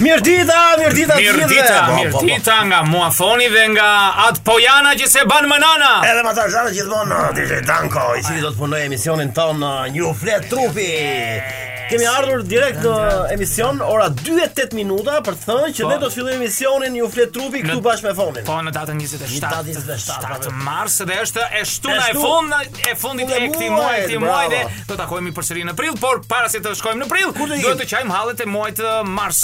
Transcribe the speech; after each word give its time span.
Mirë 0.01 0.21
dita, 0.25 0.61
mirë 0.81 1.47
dita 1.49 1.75
të 2.45 2.55
nga 2.71 2.79
muafoni 2.89 3.49
dhe 3.53 3.67
nga 3.75 3.89
atë 4.29 4.41
pojana 4.47 4.95
që 4.97 5.09
se 5.13 5.25
banë 5.29 5.51
më 5.51 5.59
nana 5.61 5.91
Edhe 6.09 6.23
ma 6.25 6.31
të 6.37 6.47
shanë 6.55 6.71
gjithë 6.77 6.95
monë, 6.95 7.61
danko 7.69 8.07
I 8.17 8.23
që 8.25 8.39
do 8.41 8.49
të 8.55 8.61
punoj 8.63 8.81
emisionin 8.87 9.33
tonë, 9.37 9.61
uh, 9.67 9.93
një 9.93 10.15
flet 10.23 10.49
trupi 10.53 10.89
Kemi 11.91 12.05
ardhur 12.07 12.41
direkt 12.47 12.85
në 12.85 12.91
emision 13.33 13.81
ora 13.83 14.05
28 14.15 14.71
minuta 14.77 15.17
për 15.25 15.35
të 15.35 15.41
thënë 15.49 15.71
që 15.75 15.83
po. 15.83 15.89
ne 15.89 15.95
do 15.99 16.07
të 16.07 16.15
fillojmë 16.15 16.37
emisionin 16.39 16.93
ju 16.95 17.07
flet 17.11 17.31
trupi 17.35 17.59
këtu 17.65 17.81
bashkë 17.83 18.07
me 18.07 18.13
fonin 18.15 18.45
Po 18.47 18.55
në 18.63 18.71
datën 18.77 19.01
27. 19.01 19.81
27 19.85 20.47
mars 20.67 20.95
dhe 21.09 21.17
është 21.25 21.47
e 21.59 21.63
shtuna 21.67 22.05
e 22.13 22.15
fundit 22.15 22.79
e 22.87 22.95
fundit 23.01 23.33
e 23.35 23.41
këtij 23.49 23.71
muaji, 23.75 24.05
këtij 24.05 24.21
muaji 24.23 24.49
dhe 24.53 24.61
do 24.87 24.97
takohemi 25.01 25.33
përsëri 25.35 25.65
në 25.67 25.73
prill, 25.81 25.97
por 25.99 26.21
para 26.31 26.47
se 26.53 26.61
të 26.63 26.71
shkojmë 26.79 27.01
në 27.03 27.09
prill, 27.11 27.33
duhet 27.41 27.83
të 27.83 27.89
çajmë 27.93 28.15
hallet 28.15 28.45
e 28.45 28.47
muajit 28.47 28.79
mars. 29.11 29.41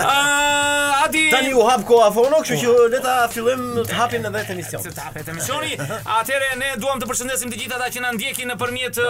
Ah, 0.00 1.04
tani 1.34 1.52
u 1.56 1.64
hap 1.68 1.84
koha 1.88 2.08
fonok, 2.14 2.46
kështu 2.48 2.62
që 2.64 2.88
le 2.94 3.02
ta 3.04 3.18
fillojmë 3.32 3.84
të 3.90 3.98
hapim 4.00 4.24
edhe 4.30 4.44
këtë 4.46 4.56
emision. 4.56 4.86
Të 4.86 5.04
hapet 5.10 5.28
emisioni. 5.34 5.76
Atëherë 5.76 6.50
ne 6.62 6.72
duam 6.80 7.00
të 7.04 7.08
përshëndesim 7.12 7.52
të 7.52 7.60
gjithat 7.62 7.80
ata 7.84 7.92
që 7.96 8.04
na 8.06 8.12
ndjekin 8.16 8.52
nëpërmjet 8.54 9.00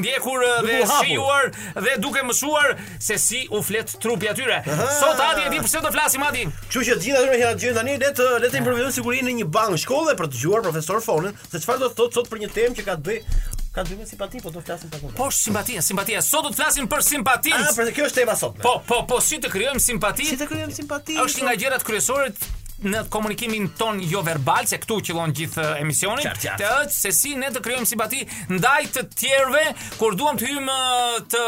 ndjekur 0.00 0.44
dhe 0.66 0.82
shijuar 1.00 1.52
dhe 1.86 1.96
duke 2.02 2.22
mësuar 2.26 2.74
se 3.02 3.18
si 3.18 3.44
u 3.54 3.62
flet 3.62 3.90
trupi 4.02 4.28
atyre. 4.30 4.60
Sot 4.98 5.20
Adi 5.28 5.46
e 5.46 5.50
di 5.56 5.62
pse 5.64 5.82
do 5.84 5.92
flasim 5.94 6.22
Adi. 6.26 6.46
Kështu 6.68 6.84
që 6.86 6.98
gjithë 7.02 7.22
ato 7.22 7.32
që 7.32 7.56
gjën 7.62 7.80
tani 7.80 7.98
le 8.02 8.12
të 8.16 8.28
le 8.42 8.50
të 8.52 8.60
improvisojmë 8.60 8.96
sigurinë 8.98 9.30
në 9.30 9.36
një 9.40 9.50
bankë 9.54 9.82
shkolle 9.84 10.16
për 10.18 10.30
të 10.32 10.36
dëgjuar 10.36 10.64
profesor 10.66 11.02
Fonën 11.04 11.34
se 11.50 11.62
çfarë 11.62 11.82
do 11.84 11.90
të 11.90 12.00
thotë 12.02 12.20
sot 12.20 12.30
për 12.32 12.44
një 12.44 12.52
temë 12.56 12.78
që 12.80 12.86
ka 12.88 12.98
të 13.00 13.06
bëjë 13.08 13.42
Ka 13.72 13.80
dy 13.88 13.94
me 13.96 14.04
simpati, 14.04 14.36
po 14.44 14.50
do 14.52 14.60
të 14.60 14.66
flasim 14.66 14.90
pak 14.92 15.00
më. 15.00 15.10
Po, 15.16 15.30
simpatia, 15.32 15.80
simpatia. 15.80 16.20
Sot 16.20 16.44
do 16.44 16.50
të 16.52 16.58
flasim 16.58 16.88
për 16.92 17.04
simpatinë. 17.06 17.62
Ah, 17.70 17.72
për 17.78 17.88
kjo 17.96 18.04
është 18.10 18.18
tema 18.20 18.34
sot. 18.36 18.58
Po, 18.60 18.74
po, 18.84 18.98
po, 19.08 19.16
si 19.24 19.38
të 19.40 19.48
krijojmë 19.48 19.80
simpatinë? 19.80 20.28
Si 20.28 20.36
të 20.42 20.48
krijojmë 20.50 20.76
simpatinë? 20.76 21.24
Është 21.24 21.46
nga 21.46 21.54
gjërat 21.62 21.86
kryesore 21.88 22.34
në 22.86 23.02
komunikimin 23.12 23.68
ton 23.78 24.00
jo 24.06 24.22
verbal, 24.26 24.66
se 24.66 24.78
këtu 24.82 24.98
qillon 25.08 25.32
gjithë 25.36 25.66
emisionin, 25.82 26.28
të 26.42 26.48
ëtë 26.56 26.94
se 26.94 27.12
si 27.14 27.34
ne 27.38 27.50
të 27.54 27.62
kryojmë 27.64 27.86
si 27.88 27.98
bati 28.00 28.22
ndaj 28.50 28.88
të 28.96 29.04
tjerëve 29.20 29.62
kur 30.00 30.16
duham 30.18 30.38
të 30.40 30.50
hymë 30.50 30.78
të 31.32 31.42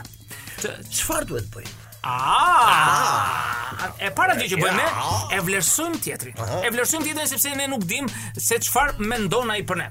Çfarë 0.90 1.26
duhet 1.30 1.52
bëj? 1.54 1.68
Ah, 2.08 3.90
e 4.00 4.10
para 4.16 4.36
gjë 4.38 4.54
që 4.54 4.60
bëjmë, 4.62 4.84
e 5.36 5.40
vlerësojm 5.44 5.98
teatrin. 6.06 6.38
E 6.64 6.70
vlerësojm 6.72 7.04
teatrin 7.04 7.28
sepse 7.28 7.52
ne 7.58 7.66
nuk 7.68 7.84
dim 7.90 8.08
se 8.40 8.58
çfarë 8.64 9.04
mendon 9.10 9.52
ai 9.54 9.60
për 9.68 9.82
ne. 9.82 9.88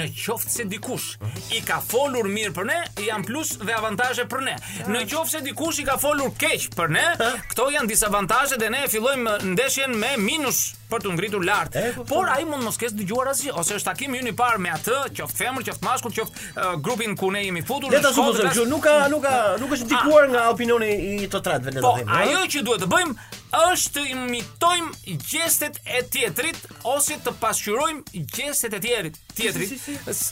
Në 0.00 0.06
qoftë 0.22 0.54
se 0.54 0.66
dikush 0.70 1.52
i 1.58 1.60
ka 1.68 1.80
folur 1.84 2.30
mirë 2.32 2.54
për 2.56 2.70
ne, 2.70 2.80
janë 3.04 3.28
plus 3.28 3.52
dhe 3.60 3.76
avantazhe 3.76 4.24
për 4.30 4.46
ne. 4.48 4.56
Në 4.94 5.04
qoftë 5.12 5.36
se 5.36 5.44
dikush 5.50 5.82
i 5.84 5.88
ka 5.90 5.98
folur 6.00 6.32
keq 6.40 6.70
për 6.78 6.96
ne, 6.96 7.06
këto 7.52 7.68
janë 7.76 7.92
disavantazhe 7.92 8.58
dhe 8.62 8.72
ne 8.74 8.86
fillojmë 8.90 9.38
ndeshjen 9.52 9.98
me 10.00 10.14
minus 10.22 10.64
për 10.90 11.04
të 11.04 11.12
ngritur 11.16 11.44
lart. 11.46 11.76
Po, 11.78 12.04
po. 12.04 12.06
Por 12.10 12.30
ai 12.34 12.44
mund 12.48 12.64
mos 12.66 12.76
kesë 12.80 12.98
dëgjuar 12.98 13.30
asgjë 13.32 13.54
ose 13.62 13.78
është 13.78 13.90
takimi 13.92 14.20
ynë 14.20 14.32
i 14.32 14.36
parë 14.38 14.60
me 14.64 14.72
atë, 14.74 14.98
qoftë 15.18 15.40
femër, 15.40 15.66
qoftë 15.70 15.86
mashkull, 15.86 16.16
qoftë 16.18 16.70
grupin 16.84 17.16
ku 17.20 17.30
ne 17.34 17.44
jemi 17.46 17.62
futur. 17.66 17.92
Le 17.94 18.00
ta 18.02 18.10
nuk 18.10 18.84
ka 18.88 18.94
nuk 19.12 19.24
ka 19.24 19.34
nuk 19.62 19.76
është 19.78 19.88
ndikuar 19.88 20.28
nga 20.34 20.46
opinioni 20.52 20.90
i 21.22 21.28
të 21.30 21.42
tretë 21.46 21.68
vetë 21.70 21.84
po, 21.84 21.94
Ajo 22.20 22.42
që 22.50 22.64
duhet 22.66 22.84
të 22.84 22.90
bëjmë 22.90 23.30
është 23.60 23.94
të 23.94 24.02
imitojmë 24.14 25.16
gjestet 25.28 25.80
e 25.90 26.02
tjetrit 26.12 26.60
ose 26.86 27.16
të 27.24 27.32
pasqyrojmë 27.42 28.24
gjestet 28.36 28.76
e 28.78 28.82
tjerit 28.84 29.18
tjetrit. 29.34 29.74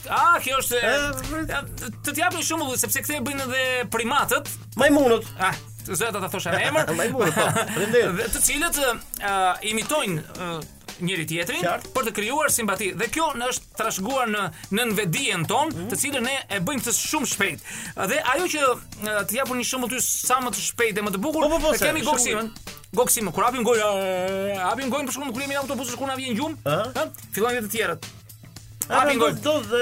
Ah, 0.09 0.37
kjo 0.43 0.61
është 0.61 2.05
të 2.07 2.15
japim 2.19 2.43
shumë 2.45 2.77
sepse 2.79 3.03
këthe 3.03 3.19
bëjnë 3.27 3.49
edhe 3.49 3.65
primatët, 3.91 4.47
majmunët. 4.79 5.27
Ah, 5.49 5.57
Zë 5.97 6.09
ata 6.13 6.27
thoshën 6.29 6.57
emër. 6.67 6.89
Më 6.97 7.05
bukur 7.13 7.31
po. 7.33 7.45
Faleminderit. 7.59 8.27
Të 8.35 8.41
cilët 8.45 8.77
uh, 8.81 9.57
imitojnë 9.69 10.21
uh, 10.21 10.59
njëri 10.99 11.25
tjetrin 11.29 11.63
Kjart. 11.63 11.85
për 11.95 12.09
të 12.09 12.13
krijuar 12.17 12.51
simpati 12.51 12.89
dhe 12.99 13.07
kjo 13.13 13.29
na 13.39 13.47
është 13.53 13.69
trashëguar 13.79 14.29
në 14.33 14.43
nën 14.75 14.93
vedijen 14.97 15.45
ton, 15.47 15.69
mm 15.71 15.77
-hmm. 15.77 15.91
të 15.93 15.99
cilën 16.01 16.25
ne 16.25 16.33
e 16.49 16.59
bëjmë 16.65 16.83
të 16.85 16.93
shumë 16.97 17.29
shpejt. 17.31 17.61
Dhe 18.11 18.19
ajo 18.33 18.45
që 18.53 18.65
uh, 18.69 19.21
të 19.29 19.33
japun 19.39 19.61
një 19.61 19.69
shembull 19.71 19.91
ty 19.95 20.01
sa 20.03 20.39
më 20.43 20.51
të 20.55 20.61
shpejt 20.69 20.95
dhe 20.97 21.03
më 21.07 21.11
të 21.15 21.21
bukur, 21.23 21.43
po, 21.47 21.49
po, 21.49 21.59
po, 21.63 21.73
se, 21.77 21.85
kemi 21.85 22.03
goksim. 22.05 22.53
Goksim, 22.93 23.31
kur 23.31 23.43
hapim 23.45 23.63
gojë, 23.63 23.89
hapim 24.61 24.89
gojë 24.91 25.05
për 25.07 25.13
shkakun 25.15 25.31
e 25.33 25.37
kryemit 25.37 25.59
autobusit 25.63 25.95
kur 25.95 26.07
na 26.09 26.15
vjen 26.17 26.35
gjum, 26.35 26.57
ha? 26.65 27.05
Fillojnë 27.35 27.59
vetë 27.59 27.69
të 27.69 27.73
tjerët. 27.77 28.05
Hapim 28.89 29.19
gojë. 29.21 29.35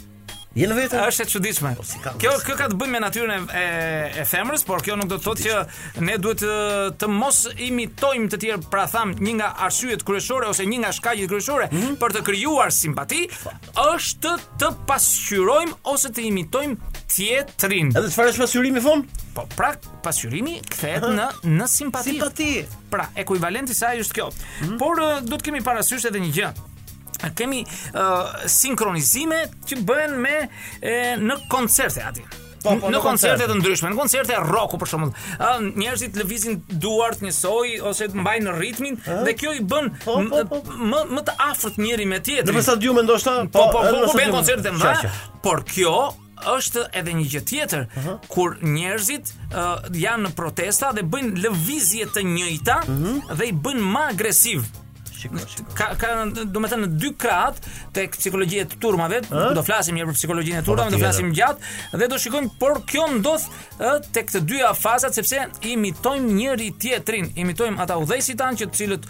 Jenë 0.57 0.73
vetë. 0.79 0.97
Është 1.05 1.23
e 1.23 1.29
çuditshme. 1.29 1.71
Po, 1.77 1.83
si 1.85 1.99
kjo 2.01 2.31
kjo 2.41 2.55
ka 2.57 2.65
të 2.71 2.77
bëjë 2.79 2.89
me 2.89 2.99
natyrën 3.03 3.31
e, 3.31 3.41
e 3.45 3.65
e 4.17 4.23
femrës, 4.25 4.63
por 4.65 4.81
kjo 4.81 4.95
nuk 4.97 5.09
do 5.11 5.19
të 5.19 5.25
thotë 5.27 5.43
që 5.45 6.05
ne 6.07 6.15
duhet 6.21 6.41
të, 6.41 6.55
të 6.97 7.09
mos 7.13 7.43
imitojmë 7.67 8.31
të 8.33 8.39
tjerë, 8.41 8.63
pra 8.73 8.87
tham 8.89 9.13
një 9.19 9.35
nga 9.37 9.49
arsyet 9.67 10.01
kryesore 10.07 10.49
ose 10.49 10.65
një 10.65 10.79
nga 10.81 10.91
shkaqjet 10.97 11.29
kryesore 11.29 11.69
mm 11.69 11.81
-hmm. 11.81 11.99
për 12.01 12.15
të 12.17 12.23
krijuar 12.31 12.73
simpati 12.73 13.27
është 13.77 14.33
të 14.63 14.67
pasqyrojmë 14.89 15.77
ose 15.83 16.09
të 16.17 16.25
imitojmë 16.31 16.75
tjetrin. 17.13 17.93
Edhe 17.93 18.09
çfarë 18.09 18.33
është 18.33 18.43
pasqyrimi 18.45 18.81
thon? 18.81 19.05
Po, 19.35 19.45
pra 19.55 19.75
pasqyrimi 20.03 20.61
kthehet 20.69 21.03
në 21.03 21.27
në 21.45 21.67
simpati. 21.67 22.09
Simpati. 22.09 22.65
Pra, 22.89 23.05
ekuivalenti 23.15 23.71
i 23.71 23.75
saj 23.75 24.01
është 24.01 24.13
kjo. 24.13 24.27
Mm 24.27 24.65
-hmm. 24.65 24.79
Por 24.79 24.97
do 25.21 25.35
të 25.35 25.43
kemi 25.45 25.61
parasysh 25.61 26.05
edhe 26.09 26.19
një 26.19 26.33
gjë 26.33 26.51
kemi 27.35 27.63
uh, 27.63 28.29
sinkronizime 28.47 29.43
që 29.67 29.79
bëhen 29.85 30.15
me 30.23 30.35
e, 30.39 31.17
në 31.19 31.39
koncerte 31.51 32.03
aty. 32.07 32.23
Po, 32.59 32.73
po, 32.83 32.89
në 32.91 32.99
koncerte 32.99 33.45
të 33.47 33.55
ndryshme, 33.61 33.87
në 33.93 33.95
koncerte 33.95 34.35
rocku 34.43 34.75
për 34.81 34.89
shembull. 34.91 35.11
ë 35.39 35.59
njerëzit 35.79 36.17
lëvizin 36.19 36.57
duart 36.81 37.21
njësoj 37.23 37.69
ose 37.87 38.09
të 38.11 38.19
mbajnë 38.19 38.55
ritmin 38.57 38.97
dhe 39.05 39.31
kjo 39.39 39.53
i 39.55 39.61
bën 39.63 39.87
po, 40.03 40.17
po, 40.27 40.41
po. 40.51 40.59
më 40.75 41.03
më 41.13 41.23
të 41.29 41.37
afërt 41.45 41.77
njëri 41.79 42.09
me 42.11 42.19
tjetrin. 42.19 42.57
Në 42.59 42.65
stadium 42.67 42.99
ndoshta 43.05 43.37
po 43.53 43.69
po 43.71 43.79
po, 43.85 44.01
po 44.09 44.17
bën 44.19 44.35
koncerte 44.35 44.65
të 44.67 44.75
mëdha, 44.79 45.13
por 45.45 45.63
kjo 45.71 45.93
është 46.57 46.85
edhe 46.99 47.13
një 47.19 47.29
gjë 47.31 47.41
tjetër 47.51 47.81
uh 47.87 48.03
-huh. 48.03 48.19
kur 48.31 48.55
njerëzit 48.61 49.33
uh, 49.51 49.87
janë 50.03 50.27
në 50.27 50.33
protesta 50.35 50.91
dhe 50.95 51.03
bëjnë 51.03 51.39
lëvizje 51.43 52.05
të 52.15 52.21
njëjta 52.27 52.77
uh 52.83 52.89
mhm. 52.89 53.15
-huh. 53.15 53.33
dhe 53.37 53.45
i 53.45 53.51
bëjnë 53.53 53.87
më 53.93 54.01
agresiv. 54.09 54.63
Ka 55.77 55.91
ka 55.99 56.11
do 56.31 56.45
të 56.45 56.69
them 56.71 56.83
në 56.85 56.89
dy 57.01 57.09
krat 57.19 57.57
tek 57.93 58.13
psikologjia 58.15 58.63
e 58.65 58.69
turmave, 58.79 59.19
do 59.29 59.63
flasim 59.67 59.97
një 59.97 60.05
për 60.09 60.15
psikologjinë 60.17 60.59
e 60.61 60.63
po, 60.63 60.71
turmave, 60.71 60.91
po, 60.91 60.95
do 60.95 61.01
flasim 61.01 61.31
gjatë 61.35 61.99
dhe 61.99 62.07
do 62.11 62.19
shikojmë 62.21 62.51
por 62.61 62.79
kjo 62.87 63.07
ndos 63.17 63.45
tek 64.15 64.31
të 64.31 64.41
dyja 64.47 64.69
fazat 64.77 65.15
sepse 65.17 65.43
imitojmë 65.73 66.31
njëri 66.37 66.69
tjetrin, 66.79 67.27
imitojmë 67.41 67.81
ata 67.83 67.97
udhëheqësit 67.99 68.39
tanë 68.39 68.61
që 68.61 68.69
të 68.69 68.79
cilët 68.79 69.07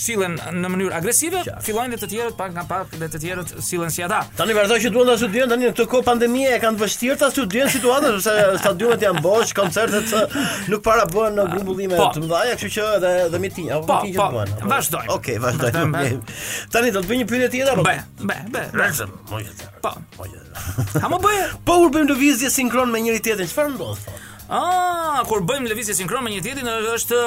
sillen 0.00 0.38
në 0.62 0.72
mënyrë 0.76 0.98
agresive, 1.00 1.44
fillojnë 1.66 1.96
dhe 1.96 2.00
të 2.04 2.10
tjerët 2.14 2.38
pak 2.40 2.54
nga 2.56 2.64
pak 2.70 2.96
dhe 3.00 3.10
të 3.12 3.22
tjerët 3.24 3.54
sillen 3.66 3.92
si 3.94 4.04
ata. 4.06 4.22
Tani 4.38 4.56
vërtet 4.56 4.86
që 4.86 4.94
duan 4.94 5.10
të 5.12 5.16
studion 5.24 5.52
tani 5.52 5.68
në 5.68 5.74
këtë 5.74 5.88
kohë 5.92 6.06
pandemie 6.08 6.54
e 6.56 6.60
kanë 6.62 6.80
vështirë 6.84 7.18
ta 7.24 7.30
studion 7.34 7.70
situatën 7.74 8.18
sepse 8.24 8.56
stadionet 8.62 9.04
janë 9.08 9.24
bosh, 9.24 9.52
koncertet 9.56 10.16
nuk 10.72 10.82
para 10.86 11.06
bëhen 11.10 11.36
në 11.36 11.46
po. 11.46 11.52
grumbullime 11.56 12.00
të 12.16 12.24
mëdha, 12.24 12.42
kështu 12.54 12.72
që 12.78 12.88
edhe 12.98 13.14
dhe 13.34 13.42
mitin, 13.46 13.70
apo 13.76 14.00
mitin 14.06 14.18
që 14.18 14.28
bëhen. 14.36 14.68
Vazhdojmë. 14.70 15.10
Okej, 15.16 15.36
okay, 15.36 15.42
vazhdojmë. 15.42 16.00
Okay. 16.00 16.40
Tani 16.72 16.92
do 16.94 17.02
të 17.02 17.10
bëj 17.10 17.18
një 17.22 17.26
pyetje 17.30 17.48
tjetër 17.54 17.74
apo? 17.74 17.84
Bë, 17.86 18.26
bë, 18.30 18.38
bë. 18.54 18.62
Rrezëm, 18.78 19.14
mojë. 19.30 19.54
Po, 19.84 19.92
mojë. 20.18 20.42
Ha 21.04 21.10
më 21.14 21.20
bë. 21.26 21.34
Po 21.70 21.80
urbim 21.86 22.10
lëvizje 22.10 22.52
sinkron 22.54 22.92
me 22.94 23.02
njëri 23.04 23.22
tjetrin. 23.26 23.50
Çfarë 23.50 23.74
ndodh 23.76 24.04
thotë? 24.06 24.26
Ah, 24.50 25.22
kur 25.30 25.44
bëjmë 25.46 25.70
lëvizje 25.70 25.94
sinkron 25.94 26.24
me 26.26 26.32
një 26.32 26.40
tjetrin 26.42 26.66
është 26.98 27.18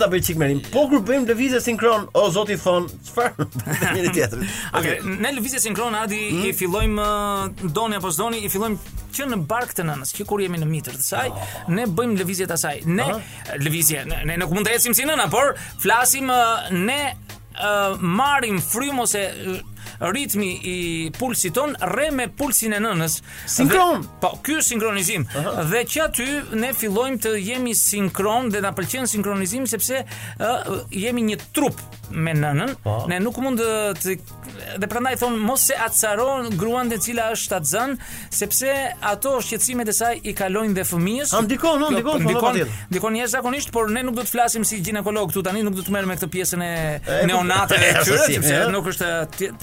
ta 0.00 0.08
bëj 0.10 0.22
çik 0.28 0.40
merim. 0.42 0.58
Po 0.74 0.88
kur 0.90 1.04
bëjmë 1.06 1.28
lëvizje 1.30 1.60
sinkron, 1.62 2.08
o 2.18 2.24
zoti 2.34 2.56
thon, 2.58 2.88
çfarë? 3.06 3.46
Me 3.94 4.02
një 4.04 4.14
tjetrin. 4.16 4.42
Okej, 4.80 4.96
në 5.22 5.30
lëvizje 5.38 5.60
sinkron 5.62 5.94
Adi 6.00 6.18
mm? 6.32 6.42
i 6.48 6.54
fillojmë 6.58 7.06
doni 7.78 7.98
apo 8.00 8.10
zoni, 8.14 8.42
i 8.42 8.50
fillojmë 8.50 8.96
që 9.14 9.28
në 9.30 9.38
bark 9.50 9.76
të 9.78 9.86
nënës, 9.86 10.12
që 10.18 10.26
kur 10.26 10.42
jemi 10.42 10.58
në 10.58 10.68
mitër 10.72 10.98
të 10.98 11.06
saj, 11.06 11.30
oh. 11.30 11.56
ne 11.78 11.86
bëjmë 11.94 12.18
lëvizje 12.24 12.50
të 12.50 12.58
saj. 12.60 12.82
Ne 12.90 13.06
uh 13.06 13.14
-huh. 13.14 13.54
lëvizje, 13.62 14.02
ne 14.26 14.36
nuk 14.36 14.50
mund 14.50 14.66
të 14.66 14.74
ecim 14.74 14.94
si 14.94 15.04
nëna, 15.06 15.30
por 15.30 15.54
flasim 15.82 16.26
ne 16.74 17.02
Uh, 17.58 17.96
marim 18.00 18.60
frym 18.60 18.98
ose 19.00 19.20
ritmi 20.00 20.60
i 21.04 21.10
pulsit 21.18 21.52
ton 21.54 21.74
re 21.80 22.10
me 22.12 22.28
pulsin 22.30 22.76
e 22.76 22.80
nënës. 22.82 23.18
Sinkron. 23.50 24.02
Dhe, 24.04 24.20
po, 24.22 24.32
ky 24.44 24.58
është 24.58 24.68
sinkronizim. 24.74 25.22
Uh 25.22 25.34
-huh. 25.42 25.62
Dhe 25.72 25.84
që 25.84 26.02
aty 26.04 26.28
ne 26.62 26.72
fillojmë 26.74 27.18
të 27.18 27.34
jemi 27.46 27.74
sinkron 27.74 28.48
dhe 28.50 28.60
na 28.60 28.72
pëlqen 28.72 29.06
sinkronizimi 29.10 29.66
sepse 29.66 30.02
uh, 30.02 30.76
jemi 30.92 31.22
një 31.30 31.38
trup 31.54 31.80
me 32.14 32.32
nënën, 32.34 32.72
ne 33.10 33.18
nuk 33.22 33.36
mund 33.42 33.60
të, 33.60 33.78
të 33.98 34.80
dhe 34.80 34.88
prandaj 34.90 35.16
thon 35.20 35.36
mos 35.42 35.64
se 35.68 35.76
acaron 35.82 36.48
gruan 36.58 36.90
e 36.92 36.96
cila 37.02 37.30
është 37.34 37.46
shtatzën, 37.48 37.94
sepse 38.34 38.72
ato 39.06 39.36
shqetësimet 39.44 39.88
e 39.88 39.94
saj 39.96 40.20
i 40.24 40.32
kalojnë 40.36 40.76
dhe 40.76 40.84
fëmijës. 40.88 41.34
Ndikon, 41.48 41.84
ndikon, 41.94 42.18
ha 42.18 42.24
ndikon, 42.24 42.56
ndikon. 42.56 42.74
Ndikon 42.92 43.20
jashtë 43.20 43.72
por 43.74 43.90
ne 43.92 44.02
nuk 44.06 44.16
do 44.18 44.24
të 44.26 44.32
flasim 44.32 44.64
si 44.68 44.80
ginekolog 44.84 45.30
këtu 45.32 45.42
tani, 45.46 45.62
nuk 45.66 45.76
do 45.78 45.84
të 45.86 45.94
merrem 45.94 46.08
me 46.12 46.16
këtë 46.18 46.30
pjesën 46.36 46.64
e 46.64 46.72
neonatëve 47.28 47.90
këtu, 48.00 48.18
sepse 48.26 48.58
nuk 48.72 48.88
është 48.94 49.10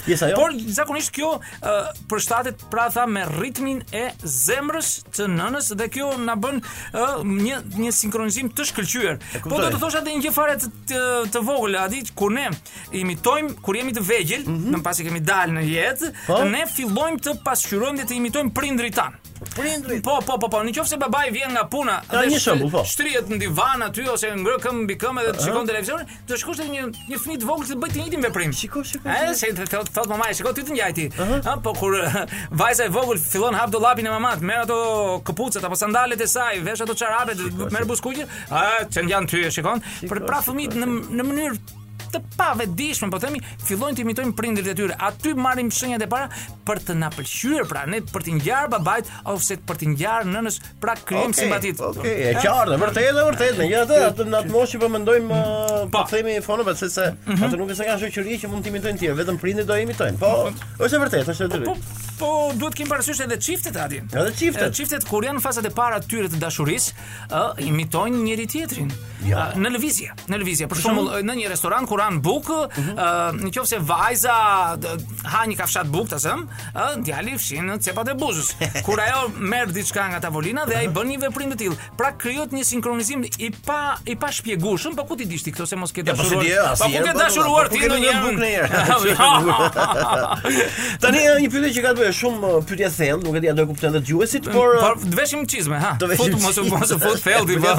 pjesa 0.04 0.30
jo. 0.32 0.38
Por 0.40 0.54
zakonisht 0.78 1.12
kjo 1.16 1.32
uh, 1.38 1.90
përshtatet 2.10 2.64
pra 2.72 2.88
tha 2.94 3.06
me 3.10 3.24
ritmin 3.40 3.82
e 3.96 4.06
zemrës 4.22 4.94
të 5.16 5.26
nënës 5.34 5.72
dhe 5.80 5.90
kjo 5.94 6.12
na 6.26 6.36
bën 6.40 6.62
një 7.26 7.62
një 7.82 7.92
sinkronizim 7.96 8.50
të 8.56 8.66
shkëlqyer. 8.70 9.20
Po 9.48 9.58
do 9.60 9.70
të 9.72 9.80
thosha 9.82 10.02
një 10.06 10.18
gjë 10.28 10.34
fare 10.36 10.56
të, 10.60 11.42
vogël, 11.46 11.76
a 11.82 11.86
di, 11.90 12.02
kur 12.16 12.32
ne 12.36 12.50
imitojm 13.00 13.48
kur 13.64 13.76
jemi 13.80 13.92
të 13.96 14.02
vegjël, 14.08 14.42
mm 14.46 14.56
-hmm. 14.56 14.76
më 14.76 14.82
pas 14.82 15.02
kemi 15.08 15.20
dalë 15.32 15.52
në 15.58 15.62
jetë, 15.74 16.06
po? 16.26 16.38
ne 16.54 16.62
fillojmë 16.74 17.20
të 17.24 17.34
pasqyrojmë 17.46 17.98
dhe 18.02 18.06
të 18.10 18.18
imitojmë 18.20 18.52
prindrit 18.54 18.94
tan. 19.00 19.16
Prindrit. 19.56 20.00
Po, 20.04 20.14
po, 20.26 20.38
po, 20.40 20.48
po. 20.48 20.62
Nëse 20.64 20.96
babai 20.96 21.26
vjen 21.32 21.50
nga 21.52 21.66
puna 21.70 21.94
ja, 22.12 22.22
dhe 22.30 22.38
shumë, 22.44 22.70
po. 22.72 22.84
shtrihet 22.92 23.28
në 23.28 23.36
divan 23.42 23.82
aty 23.84 24.06
ose 24.12 24.30
ngrohet 24.40 24.62
këmbë 24.64 24.82
mbi 24.84 24.94
këmbë 25.02 25.24
dhe 25.26 25.42
shikon 25.44 25.66
televizion, 25.70 26.00
të 26.28 26.38
shkosh 26.40 26.60
te 26.62 26.66
një 26.72 26.84
një 27.10 27.18
fëmijë 27.20 27.42
i 27.42 27.46
vogël 27.50 27.68
të 27.72 27.78
bëj 27.84 27.90
të 27.94 27.98
njëjtin 28.00 28.24
veprim. 28.28 28.54
Shikoj, 28.60 28.84
shikoj. 28.90 29.10
Ai 29.12 29.32
eh, 29.34 29.54
thotë, 29.60 29.68
thotë 29.74 29.92
thot, 29.98 30.08
mamaj, 30.14 30.32
shikoj 30.40 30.54
ti 30.58 30.64
të 30.68 30.72
ngjaj 30.76 30.92
ti. 30.98 31.04
Ha, 31.48 31.52
po 31.64 31.72
kur 31.80 31.92
eh, 32.00 32.20
vajza 32.50 32.84
e 32.88 32.94
vogël 32.98 33.20
fillon 33.32 33.54
hap 33.60 33.70
dollapin 33.70 34.06
e 34.06 34.10
mamës, 34.10 34.40
merr 34.48 34.62
ato 34.64 34.78
kapucët 35.30 35.64
apo 35.68 35.76
sandalet 35.76 36.20
e 36.20 36.28
saj, 36.36 36.54
vesh 36.68 36.82
ato 36.84 36.94
çarabe, 37.00 37.32
merr 37.74 37.84
buskuqin, 37.90 38.26
ha, 38.50 38.62
eh, 38.80 38.86
çendian 38.94 39.26
ty 39.28 39.38
e 39.46 39.50
shikon. 39.50 39.78
Për 40.10 40.18
pra 40.26 40.38
fëmijët 40.48 40.74
në 40.80 40.86
në 41.18 41.22
mënyrë 41.32 41.54
të 42.18 42.36
pavetdijshme, 42.36 43.08
po 43.12 43.20
themi, 43.22 43.40
fillojnë 43.66 43.98
të 43.98 44.04
imitojnë 44.04 44.34
prindërit 44.38 44.72
e 44.72 44.74
tyre. 44.78 44.96
Aty 45.06 45.34
marrim 45.38 45.70
shenjat 45.72 46.04
e 46.04 46.08
para 46.10 46.28
për 46.66 46.80
të 46.86 46.96
na 47.00 47.10
pëlqyer, 47.14 47.66
pra 47.70 47.84
ne 47.88 48.00
për 48.08 48.24
të 48.26 48.36
ngjarë 48.40 48.70
babait 48.76 49.10
ose 49.32 49.56
për 49.68 49.80
të 49.82 49.88
ngjarë 49.92 50.32
nënës, 50.34 50.58
pra 50.82 50.96
krijojmë 50.98 51.34
okay, 51.34 51.42
simpatitë. 51.42 51.84
Okej, 51.84 52.00
okay, 52.00 52.32
e 52.32 52.42
qartë, 52.42 52.78
vërtetë, 52.82 53.06
e 53.06 53.26
vërtet. 53.28 53.58
Ne 53.58 53.78
atë 53.82 54.00
atë 54.10 54.28
në 54.32 54.40
atë 54.40 54.52
moshë 54.54 54.80
po 54.82 54.90
mendojmë 54.92 55.26
mm, 55.26 55.34
uh, 55.34 55.82
po, 55.90 56.02
po 56.02 56.04
themi 56.12 56.36
fono, 56.44 56.64
pra 56.66 56.74
sepse 56.80 57.08
mhm. 57.12 57.46
atë 57.46 57.60
nuk 57.60 57.72
është 57.72 57.80
se 57.82 57.90
ka 57.90 57.98
shoqëri 58.04 58.40
që 58.44 58.52
mund 58.52 58.64
të 58.66 58.72
imitojnë 58.74 59.02
tjerë, 59.02 59.18
vetëm 59.22 59.40
prindërit 59.42 59.70
do 59.72 59.80
imitojnë. 59.84 60.20
Po, 60.20 60.32
është 60.86 61.02
vërtet, 61.04 61.34
është 61.34 61.50
e 61.50 61.62
Po, 61.66 61.74
po 62.18 62.28
duhet 62.56 62.76
kim 62.76 62.88
parasysh 62.88 63.18
edhe 63.24 63.36
çiftet 63.42 63.76
atje. 63.76 64.02
Edhe 64.12 64.30
çiftet. 64.38 64.74
Çiftet 64.76 65.04
kur 65.08 65.24
janë 65.24 65.38
në 65.38 65.42
fazat 65.44 65.66
e 65.68 65.72
para 65.74 65.98
tyre 66.00 66.28
të 66.32 66.38
dashurisë, 66.40 66.92
ë 67.30 67.40
uh, 67.42 67.62
imitojnë 67.66 68.22
njëri 68.26 68.46
tjetrin. 68.50 68.90
Ja. 69.26 69.48
Uh, 69.50 69.58
në 69.62 69.72
lëvizje, 69.76 70.14
në 70.30 70.38
lëvizje. 70.42 70.68
Për, 70.70 70.76
për 70.78 70.84
shembull, 70.86 71.10
në 71.26 71.36
një 71.42 71.50
restoran 71.52 71.86
kur 71.88 72.02
ran 72.06 72.20
buk, 72.22 72.48
ë 72.48 72.86
në 73.42 73.50
qoftë 73.52 73.74
se 73.74 73.78
vajza 73.88 74.34
ha 75.32 75.40
një 75.50 75.56
kafshat 75.58 75.88
buk 75.90 76.08
të 76.10 76.18
zëm, 76.22 76.44
ë 76.76 76.84
djali 77.06 77.34
fshin 77.40 77.72
cepat 77.82 78.12
e 78.12 78.16
buzës. 78.18 78.52
Kur 78.86 79.00
ajo 79.02 79.24
merr 79.50 79.72
diçka 79.74 80.06
nga 80.12 80.20
tavolina 80.22 80.64
dhe 80.68 80.78
ai 80.78 80.86
bën 80.94 81.10
një 81.14 81.18
veprim 81.26 81.52
të 81.54 81.58
tillë, 81.64 81.78
pra 81.98 82.12
krijohet 82.18 82.54
një 82.54 82.64
sinkronizim 82.68 83.24
i 83.46 83.50
pa 83.66 83.80
i 84.12 84.16
pa 84.22 84.30
shpjegueshëm, 84.34 84.94
po 84.98 85.06
ku 85.10 85.18
ti 85.20 85.26
dish 85.28 85.44
ti 85.46 85.52
këto 85.54 85.66
se 85.68 85.78
mos 85.80 85.92
ke 85.94 86.04
dashuruar? 86.06 86.46
Ja, 86.46 86.64
po, 86.76 86.86
po 86.86 86.90
ku 86.90 86.96
ke 86.96 87.04
po, 87.06 87.12
po, 87.12 87.22
dashuruar 87.24 87.70
ti 87.72 87.82
në 87.84 88.00
një 88.04 88.14
buk 88.22 88.40
në 88.42 88.52
herë? 88.54 88.84
Jo. 89.16 89.54
Tani 91.02 91.20
një 91.42 91.48
pyetje 91.52 91.70
që 91.76 91.82
ka 91.84 91.90
të 91.94 92.00
bëjë 92.00 92.14
shumë 92.18 92.50
pyetje 92.68 92.88
thellë, 92.94 93.18
nuk 93.26 93.36
e 93.36 93.40
di 93.44 93.48
a 93.50 93.52
do 93.56 93.64
e 93.64 93.68
kuptojnë 93.68 93.98
dëgjuesit, 93.98 94.46
mm, 94.48 94.54
por 94.54 94.96
dëveshim 95.02 95.42
çizme, 95.50 95.76
ha. 95.82 95.90
Do 96.00 96.08
të 96.12 96.38
mos 96.40 96.58
u 96.62 96.64
bësh 96.70 97.22
thellë, 97.24 97.58
po. 97.62 97.74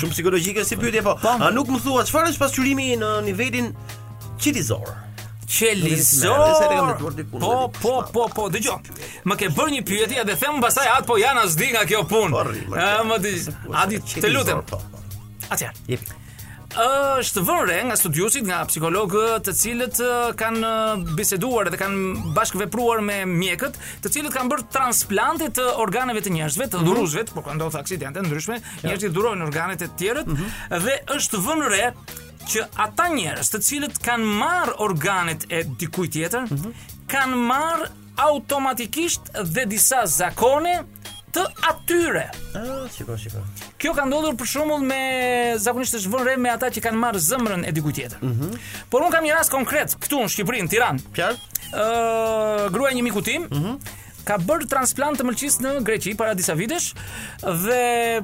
Shumë 0.00 0.14
psikologjike 0.14 0.64
si 0.66 0.78
pyetje, 0.80 1.02
po. 1.06 1.14
A 1.28 1.50
nuk 1.54 1.70
më 1.72 1.80
thua 1.84 2.04
çfarë 2.08 2.32
është 2.32 2.40
pasqyrimi 2.44 2.86
në 3.00 3.10
nivel 3.28 3.53
qelin 3.54 3.74
qelizor. 4.38 4.86
Qelizor. 5.58 6.46
Po, 7.30 7.38
po, 7.40 7.70
po, 7.82 7.92
po, 8.14 8.26
po, 8.34 8.48
dëgjoj. 8.50 9.22
Më 9.28 9.36
ke 9.40 9.50
bërë 9.54 9.74
një 9.76 9.84
pyetje 9.86 10.24
dhe 10.26 10.34
them 10.40 10.58
pastaj 10.64 10.88
atë 10.96 11.06
po 11.08 11.18
janë 11.20 11.44
as 11.46 11.54
di 11.58 11.68
nga 11.70 11.86
kjo 11.86 12.00
punë. 12.10 12.34
Po, 12.34 12.74
Ë, 12.74 13.06
më 13.06 13.18
di. 13.22 13.34
A 13.70 13.84
di 13.90 14.00
të 14.02 14.32
lutem. 14.34 14.62
Po, 14.66 14.80
Atje. 15.52 15.68
Jep. 15.92 16.06
Ë, 16.74 16.86
është 17.20 17.44
vënë 17.46 17.76
nga 17.90 17.98
studiosit, 18.00 18.46
nga 18.48 18.58
psikologët, 18.66 19.44
të 19.46 19.54
cilët 19.60 20.00
kanë 20.40 20.72
biseduar 21.14 21.70
dhe 21.70 21.78
kanë 21.78 22.32
bashkëvepruar 22.34 23.04
me 23.06 23.20
mjekët, 23.30 23.78
të 24.02 24.14
cilët 24.16 24.34
kanë 24.34 24.50
bërë 24.54 24.66
transplante 24.74 25.52
të 25.60 25.68
organeve 25.84 26.24
të 26.24 26.34
njerëzve, 26.40 26.70
të 26.72 26.80
mhm. 26.80 26.88
dhuruesve, 26.90 27.26
por 27.36 27.46
kanë 27.46 27.60
ndodhur 27.60 27.84
aksidente 27.84 28.26
ndryshme, 28.26 28.58
njerëzit 28.88 29.14
dhurojnë 29.14 29.46
organet 29.46 29.86
e 29.86 29.90
tjerët 30.00 30.34
mhm. 30.34 30.84
dhe 30.88 30.98
është 31.18 31.44
vënë 31.46 31.72
që 32.48 32.64
ata 32.82 33.08
njerëz 33.12 33.48
të 33.52 33.60
cilët 33.66 33.98
kanë 34.04 34.26
marr 34.40 34.74
organet 34.84 35.46
e 35.52 35.62
dikujt 35.80 36.12
tjetër, 36.16 36.46
mm 36.50 36.56
-hmm. 36.56 36.88
kanë 37.08 37.38
marr 37.48 37.86
automatikisht 38.20 39.30
dhe 39.54 39.64
disa 39.66 40.04
zakone 40.06 40.80
të 41.34 41.42
atyre. 41.68 42.28
Ah, 42.54 42.84
shiko, 42.96 43.16
shiko. 43.18 43.40
Kjo 43.80 43.94
ka 43.96 44.04
ndodhur 44.06 44.36
për 44.38 44.46
shembull 44.46 44.84
me 44.86 45.00
zakonisht 45.58 45.94
është 45.98 46.10
vënë 46.12 46.36
me 46.40 46.50
ata 46.52 46.70
që 46.70 46.80
kanë 46.84 47.00
marrë 47.02 47.20
zëmrën 47.26 47.64
e 47.68 47.72
dikujt 47.74 47.94
tjetër. 47.98 48.18
Mm 48.22 48.40
-hmm. 48.40 48.58
Por 48.90 49.02
un 49.02 49.10
kam 49.10 49.24
një 49.26 49.34
rast 49.34 49.50
konkret 49.50 49.96
këtu 50.00 50.20
në 50.22 50.28
Shqipëri, 50.30 50.62
në 50.62 50.70
Tiranë. 50.70 51.00
Pjal. 51.16 51.34
Ë, 51.34 51.36
uh, 51.74 52.72
gruaja 52.72 52.94
një 52.96 53.02
miku 53.02 53.22
tim, 53.22 53.42
mm 53.42 53.48
-hmm. 53.48 53.78
ka 54.24 54.38
bërë 54.38 54.68
transplant 54.70 55.18
të 55.20 55.26
mëlçisë 55.26 55.62
në 55.64 55.72
Greqi 55.82 56.14
para 56.16 56.34
disa 56.34 56.54
vitesh 56.54 56.94
dhe 57.64 58.22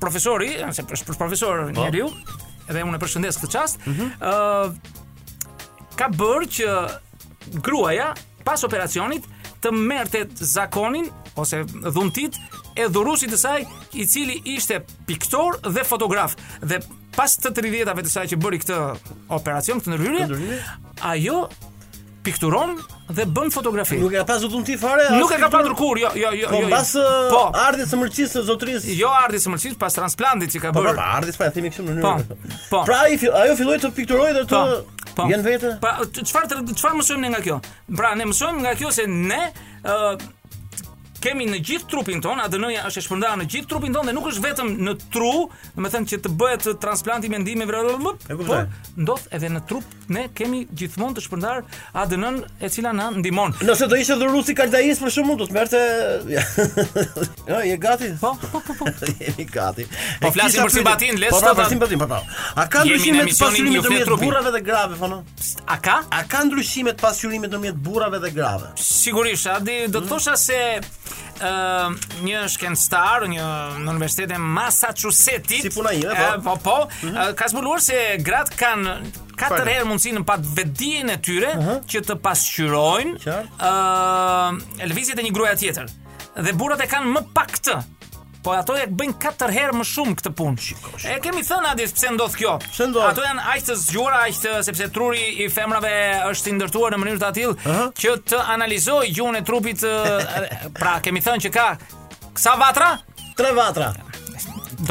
profesori, 0.00 0.48
nëse 0.66 0.82
profesor 1.16 1.58
oh. 1.58 1.70
njeriu, 1.70 2.10
edhe 2.70 2.84
unë 2.86 2.98
e 2.98 3.02
përshëndes 3.02 3.38
këtë 3.42 3.54
qast, 3.54 3.80
mm 3.84 3.94
-hmm. 3.94 4.70
uh, 4.70 5.86
ka 5.98 6.08
bërë 6.10 6.50
që 6.56 7.58
gruaja, 7.66 8.12
pas 8.44 8.64
operacionit, 8.64 9.24
të 9.64 9.70
merte 9.72 10.24
zakonin, 10.34 11.10
ose 11.40 11.62
dhuntit, 11.64 12.36
e 12.76 12.88
dhurusit 12.90 13.30
të 13.32 13.38
saj, 13.40 13.64
i 13.92 14.06
cili 14.06 14.40
ishte 14.56 14.80
piktor 15.06 15.58
dhe 15.64 15.84
fotograf. 15.84 16.34
Dhe 16.60 16.80
pas 17.16 17.36
të 17.38 17.54
30-ave 17.58 18.02
të 18.04 18.10
saj 18.10 18.26
që 18.32 18.40
bëri 18.42 18.60
këtë 18.62 18.78
operacion, 19.28 19.80
këtë 19.80 19.90
ndërhyrje, 19.94 20.60
ajo 21.14 21.48
pikturon 22.24 22.76
dhe 23.16 23.26
bën 23.36 23.52
fotografi. 23.52 23.98
Nuk 24.00 24.14
e 24.14 24.18
ka 24.22 24.26
pasur 24.30 24.50
dhunti 24.52 24.76
fare. 24.80 25.04
Nuk 25.18 25.32
e 25.34 25.38
ka 25.42 25.50
pasur 25.52 25.74
kur. 25.78 26.00
Jo, 26.00 26.10
jo, 26.20 26.30
jo. 26.40 26.50
Po 26.54 26.60
pas 26.72 26.92
jo, 26.96 27.04
jo. 27.08 27.24
po, 27.32 27.40
uh, 27.50 27.66
ardhi 27.66 27.86
së 27.90 28.00
mërcisë 28.00 28.32
së 28.38 28.42
zotrisë. 28.50 28.94
Jo, 29.00 29.10
ardhi 29.22 29.40
së 29.44 29.52
mërcisë 29.52 29.78
pas 29.82 29.98
transplantit 29.98 30.54
që 30.56 30.62
ka 30.64 30.72
po, 30.72 30.80
po, 30.82 30.86
bërë. 30.88 31.00
Po, 31.00 31.16
ardhi 31.18 31.34
pa 31.40 31.50
thimi 31.56 31.72
kështu 31.74 31.84
në 31.88 31.96
mënyrë. 32.00 32.04
Po. 32.04 32.38
po. 32.72 32.82
Pra 32.88 33.02
ai 33.04 33.18
ajo 33.44 33.58
filloi 33.60 33.78
të 33.84 33.92
pikturojë 34.00 34.36
dhe 34.40 34.46
të 34.52 34.62
po, 35.10 35.10
po. 35.20 35.28
vetë. 35.50 35.74
Pa, 35.84 35.96
çfarë 36.16 36.62
çfarë 36.80 37.02
mësojmë 37.02 37.26
ne 37.26 37.34
nga 37.36 37.42
kjo? 37.44 37.60
Pra 38.00 38.14
ne 38.18 38.30
mësojmë 38.32 38.64
nga 38.66 38.76
kjo 38.80 38.94
se 39.00 39.06
ne 39.10 39.42
ë 39.44 39.98
uh, 40.14 40.32
kemi 41.24 41.46
në 41.48 41.58
gjithë 41.64 41.88
trupin 41.88 42.18
ton, 42.20 42.40
ADN-ja 42.42 42.82
është 42.88 43.00
e 43.00 43.04
shpërndarë 43.06 43.38
në 43.40 43.44
gjithë 43.48 43.68
trupin 43.70 43.94
ton 43.96 44.08
dhe 44.08 44.12
nuk 44.14 44.26
është 44.28 44.42
vetëm 44.44 44.72
në 44.84 44.92
tru, 45.12 45.32
do 45.74 45.84
të 45.84 45.90
thënë 45.94 46.10
që 46.10 46.18
të 46.26 46.32
bëhet 46.40 46.66
transplanti 46.82 47.30
mendimi 47.32 47.64
vrarë 47.68 47.94
po 48.04 48.58
ndodh 48.94 49.28
edhe 49.34 49.48
në 49.54 49.62
trup 49.70 49.94
ne 50.12 50.26
kemi 50.36 50.60
gjithmonë 50.76 51.16
të 51.16 51.22
shpërndar 51.24 51.62
ADN-n 51.96 52.36
e 52.64 52.68
cila 52.74 52.92
na 52.92 53.06
ndihmon. 53.16 53.54
Nëse 53.64 53.88
do 53.88 53.96
ishte 53.98 54.16
dhurusi 54.20 54.52
kaldajis 54.58 55.00
për 55.00 55.14
shkakun 55.14 55.38
do 55.40 55.46
të 55.48 55.56
merrte 55.56 55.80
Jo, 57.48 57.60
je 57.70 57.78
gati? 57.80 58.10
Po, 58.20 58.34
po, 58.52 58.60
po. 58.66 58.76
po. 58.82 58.92
Jemi 59.20 59.46
gati. 59.48 59.86
Po 60.20 60.30
flasim 60.34 60.62
për 60.68 60.74
simpatin, 60.76 61.18
le 61.20 61.30
të 61.32 61.32
thotë. 61.32 61.48
Po, 61.48 61.56
për 61.56 61.62
po, 61.62 61.68
simpatin, 61.72 62.02
po, 62.02 62.08
po. 62.08 62.20
A 62.60 62.68
ka 62.68 62.84
ndryshime 62.84 63.24
të 63.28 63.36
pasurimit 63.40 63.84
ndërmjet 63.84 64.12
burrave 64.20 64.54
dhe 64.56 64.62
grave, 64.68 64.98
fono? 65.00 65.20
Po, 65.24 65.48
a 65.64 65.78
ka? 65.88 65.98
A 66.08 66.22
ka 66.30 66.44
ndryshime 66.48 66.94
të 66.98 67.04
pasurimit 67.06 67.52
ndërmjet 67.54 67.82
burrave 67.88 68.20
dhe 68.26 68.32
grave? 68.36 68.72
Sigurisht, 68.84 69.48
a 69.52 69.58
do 69.64 70.00
të 70.02 70.08
thosha 70.12 70.36
se 70.40 70.58
Ehm, 71.42 71.96
një 72.22 72.44
shkencëtar 72.52 73.24
një 73.30 73.46
në 73.82 73.90
Universitetin 73.90 74.42
Massachusetts. 74.54 75.56
Si 75.64 75.72
puna 75.74 75.90
ime, 75.94 76.14
po. 76.14 76.26
Eh, 76.26 76.42
po, 76.44 76.56
po. 76.62 76.76
Mm 76.84 77.10
-hmm. 77.10 77.34
Ka 77.34 77.48
zbuluar 77.48 77.80
se 77.82 78.16
gratë 78.22 78.52
kanë 78.56 78.96
katër 79.36 79.66
herë 79.66 79.84
Në 80.14 80.24
pat 80.24 80.40
vetdijen 80.54 81.10
e 81.10 81.16
tyre 81.18 81.50
uh 81.58 81.64
-huh. 81.64 81.80
që 81.86 82.00
të 82.00 82.14
pasqyrojnë 82.14 83.14
ë 83.18 83.26
uh, 83.26 83.66
ehm, 83.66 84.60
lëvizjet 84.88 85.18
e 85.18 85.22
një 85.22 85.32
gruaje 85.32 85.56
tjetër. 85.56 85.86
Dhe 86.36 86.52
burrat 86.52 86.80
e 86.80 86.86
kanë 86.86 87.06
më 87.12 87.22
pak 87.34 87.52
të. 87.58 87.84
Po 88.44 88.52
ato 88.52 88.76
e 88.76 88.84
bëjnë 88.92 89.14
katër 89.22 89.52
herë 89.56 89.74
më 89.78 89.84
shumë 89.88 90.14
këtë 90.20 90.30
punë. 90.36 90.80
E 91.14 91.16
kemi 91.24 91.40
thënë 91.48 91.70
atë 91.72 91.86
pse 91.94 92.10
ndodh 92.12 92.34
kjo. 92.36 92.52
Pse 92.66 92.90
Ato 93.06 93.24
janë 93.24 93.46
aq 93.54 93.62
të 93.70 93.76
zgjuara 93.86 94.20
aq 94.26 94.40
të 94.42 94.52
sepse 94.68 94.90
truri 94.92 95.22
i 95.46 95.48
femrave 95.54 95.92
është 96.28 96.52
i 96.52 96.56
ndërtuar 96.58 96.94
në 96.94 97.00
mënyrë 97.00 97.22
të 97.24 97.32
tillë 97.40 97.76
që 98.04 98.16
të 98.34 98.42
analizojë 98.58 99.16
gjunë 99.18 99.40
e 99.42 99.46
trupit. 99.48 99.84
pra 100.74 100.98
kemi 101.02 101.20
thënë 101.24 101.46
që 101.48 101.50
ka 101.56 101.68
sa 102.44 102.56
vatra? 102.60 102.92
Tre 103.34 103.50
vatra. 103.56 103.94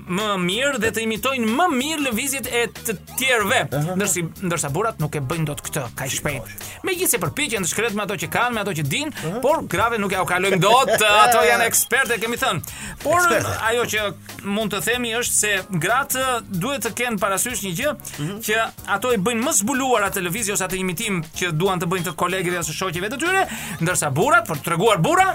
më 0.08 0.26
mirë 0.42 0.78
dhe 0.82 0.90
të 0.94 1.02
imitojnë 1.02 1.52
më 1.58 1.64
mirë 1.74 2.04
lëvizjet 2.08 2.46
e 2.54 2.60
të 2.74 2.94
tjerëve. 3.18 3.58
Ndërsi 3.98 4.22
ndërsa 4.46 4.70
burrat 4.74 5.00
nuk 5.02 5.16
e 5.18 5.22
bëjnë 5.22 5.46
dot 5.48 5.62
këtë 5.66 5.82
kaq 5.98 6.12
shpejt. 6.18 6.66
Megjithëse 6.86 7.20
përpiqen 7.24 7.66
të 7.66 7.70
shkret 7.70 7.96
me 7.98 8.04
ato 8.04 8.16
që 8.18 8.28
kanë, 8.30 8.54
me 8.54 8.62
ato 8.62 8.74
që 8.78 8.84
dinë, 8.86 9.34
por 9.42 9.64
grave 9.72 9.98
nuk 9.98 10.14
e 10.14 10.22
kalojnë 10.30 10.60
dot, 10.62 10.94
ato 11.26 11.42
janë 11.48 11.66
ekspertë, 11.70 12.20
kemi 12.22 12.38
thënë. 12.42 12.76
Por 13.02 13.34
ajo 13.70 13.86
që 13.94 14.06
mund 14.46 14.74
të 14.76 14.82
themi 14.86 15.12
është 15.18 15.38
se 15.40 15.52
gratë 15.86 16.26
duhet 16.62 16.86
të 16.86 16.94
kenë 17.02 17.20
parasysh 17.22 17.64
një 17.66 17.74
gjë 17.80 17.96
mhm. 17.96 18.38
që 18.46 18.62
ato 18.96 19.12
i 19.14 19.18
bëjnë 19.26 19.42
më 19.48 19.56
zbuluar 19.58 20.06
atë 20.12 20.22
lëvizje 20.28 20.54
ose 20.54 20.66
atë 20.68 20.78
imitim 20.84 21.20
që 21.40 21.50
duan 21.58 21.82
të 21.82 21.90
bëjnë 21.90 22.10
të 22.12 22.16
kolegëve 22.22 22.62
ose 22.62 22.76
shoqeve 22.78 23.10
të 23.12 23.20
tyre, 23.24 23.46
ndërsa 23.82 24.12
burrat 24.14 24.46
për 24.48 24.62
treguar 24.70 25.02
burra 25.02 25.34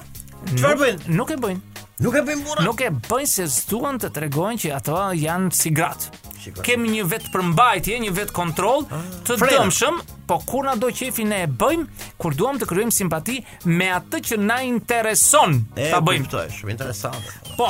Çfarë 0.49 0.77
bëjnë? 0.79 1.13
Nuk 1.15 1.31
e 1.31 1.37
bëjnë. 1.41 1.63
Nuk 2.01 2.15
e 2.17 2.23
bëjnë 2.25 2.41
mora. 2.47 2.63
Nuk 2.65 2.81
e 2.81 2.89
bëjnë 2.89 3.29
se 3.29 3.45
duan 3.69 3.99
të 4.01 4.09
tregojnë 4.15 4.63
që 4.63 4.71
ato 4.79 4.97
janë 5.13 5.51
si 5.53 5.71
gratë. 5.75 6.15
Kemi 6.65 6.89
një 6.95 7.03
vetë 7.05 7.29
përmbajtje, 7.35 7.99
një 8.01 8.13
vetë 8.17 8.33
kontrol 8.33 8.87
ah, 8.89 9.03
të 9.27 9.35
Frena. 9.37 9.59
dëmshëm, 9.61 9.99
po 10.25 10.39
kur 10.49 10.65
na 10.65 10.73
do 10.81 10.89
qefi 10.89 11.27
ne 11.29 11.43
e 11.45 11.51
bëjmë, 11.61 12.01
kur 12.21 12.33
duam 12.39 12.57
të 12.57 12.65
kryojmë 12.71 12.95
simpati 12.97 13.37
me 13.69 13.91
atë 13.99 14.23
që 14.31 14.39
na 14.41 14.57
intereson, 14.65 15.59
ta 15.77 16.01
bëjmë. 16.01 16.25
E, 16.25 16.31
kuptoj, 16.31 16.47
shumë 16.57 16.73
interesant. 16.79 17.37
Po, 17.53 17.69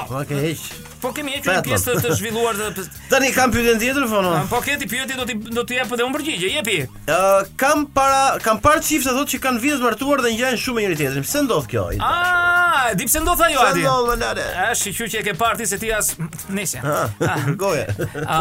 Po 1.02 1.10
kemi 1.18 1.34
hequr 1.34 1.50
një 1.56 1.62
pjesë 1.66 1.94
të 2.04 2.12
zhvilluar 2.20 2.58
të 2.76 2.84
Tani 3.10 3.32
kam 3.34 3.50
pyetjen 3.54 3.80
tjetër 3.82 4.04
po 4.12 4.20
no. 4.22 4.32
Po 4.52 4.60
keti 4.62 4.86
pyetje 4.90 5.16
do 5.18 5.26
ti 5.26 5.36
do 5.58 5.64
t'i 5.66 5.80
jap 5.80 5.94
edhe 5.96 6.06
unë 6.06 6.14
përgjigje, 6.20 6.50
jepi. 6.58 6.76
Ë 7.10 7.18
uh, 7.18 7.50
kam 7.60 7.88
para 7.96 8.36
kam 8.44 8.60
parë 8.62 8.84
çift 8.86 9.08
ato 9.10 9.24
që 9.32 9.40
kanë 9.44 9.64
vjet 9.64 9.82
martuar 9.82 10.22
dhe 10.26 10.34
ngjajnë 10.36 10.62
shumë 10.62 10.78
me 10.78 10.84
njëri 10.86 11.00
tjetrin. 11.00 11.26
Pse 11.26 11.42
ndodh 11.48 11.70
kjo? 11.74 11.88
Ah, 12.06 12.92
di 12.98 13.08
pse 13.10 13.24
ndodh 13.26 13.44
ajo 13.48 13.66
aty? 13.72 13.84
Ndodh 13.88 14.12
më 14.12 14.20
lare. 14.22 14.46
A 14.68 14.70
shiqu 14.78 15.10
që 15.10 15.24
e 15.24 15.26
ke 15.26 15.34
parti 15.42 15.68
se 15.72 15.82
ti 15.82 15.90
as 15.98 16.12
nesër. 16.60 16.86
Ah, 16.86 17.18
ah, 17.32 17.52
goje. 17.64 17.88
A 18.28 18.40